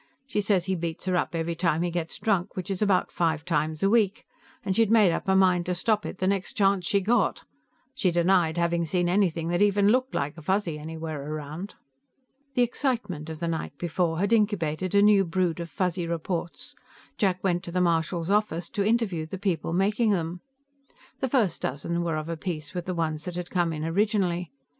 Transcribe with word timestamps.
She 0.25 0.41
says 0.41 0.65
he 0.65 0.73
beats 0.73 1.05
her 1.05 1.15
up 1.15 1.35
every 1.35 1.53
time 1.53 1.83
he 1.83 1.91
gets 1.91 2.17
drunk, 2.17 2.55
which 2.55 2.71
is 2.71 2.81
about 2.81 3.11
five 3.11 3.45
times 3.45 3.83
a 3.83 3.89
week, 3.91 4.25
and 4.65 4.75
she'd 4.75 4.89
made 4.89 5.11
up 5.11 5.27
her 5.27 5.35
mind 5.35 5.67
to 5.67 5.75
stop 5.75 6.07
it 6.07 6.17
the 6.17 6.25
next 6.25 6.53
chance 6.53 6.87
she 6.87 7.01
got. 7.01 7.43
She 7.93 8.09
denied 8.09 8.57
having 8.57 8.83
seen 8.83 9.07
anything 9.07 9.49
that 9.49 9.61
even 9.61 9.89
looked 9.89 10.15
like 10.15 10.35
a 10.35 10.41
Fuzzy 10.41 10.79
anywhere 10.79 11.31
around." 11.31 11.75
The 12.55 12.63
excitement 12.63 13.29
of 13.29 13.39
the 13.39 13.47
night 13.47 13.77
before 13.77 14.17
had 14.17 14.33
incubated 14.33 14.95
a 14.95 15.03
new 15.03 15.23
brood 15.23 15.59
of 15.59 15.69
Fuzzy 15.69 16.07
reports; 16.07 16.73
Jack 17.19 17.43
went 17.43 17.61
to 17.65 17.71
the 17.71 17.79
marshal's 17.79 18.31
office 18.31 18.69
to 18.69 18.83
interview 18.83 19.27
the 19.27 19.37
people 19.37 19.71
making 19.71 20.09
them. 20.09 20.41
The 21.19 21.29
first 21.29 21.61
dozen 21.61 22.01
were 22.03 22.17
of 22.17 22.27
a 22.27 22.35
piece 22.35 22.73
with 22.73 22.87
the 22.87 22.95
ones 22.95 23.25
that 23.25 23.35
had 23.35 23.51
come 23.51 23.71
in 23.71 23.85
originally. 23.85 24.51